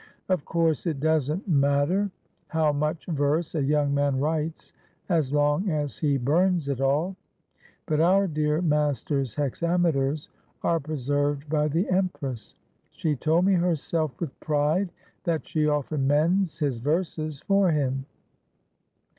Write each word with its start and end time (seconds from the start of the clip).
Of 0.29 0.45
course, 0.45 0.87
it 0.87 0.99
does 0.99 1.29
n't 1.31 1.47
matter 1.47 2.09
how 2.47 2.71
much 2.73 3.05
verse 3.05 3.53
a 3.53 3.61
young 3.61 3.93
man 3.93 4.17
writes, 4.19 4.73
as 5.09 5.31
long 5.31 5.69
as 5.69 5.99
he 5.99 6.17
bums 6.17 6.69
it 6.69 6.81
all, 6.81 7.15
but 7.85 8.01
our 8.01 8.25
dear 8.27 8.63
master's 8.63 9.35
hexameters 9.35 10.27
are 10.63 10.79
preserved 10.79 11.47
by 11.49 11.67
the 11.67 11.87
empress. 11.87 12.55
She 12.89 13.15
told 13.15 13.45
me 13.45 13.53
herself 13.53 14.19
with 14.19 14.39
pride 14.39 14.91
that 15.25 15.47
she 15.47 15.67
often 15.67 16.07
'mends' 16.07 16.57
his 16.57 16.79
verses 16.79 17.39
for 17.41 17.69
him. 17.69 18.07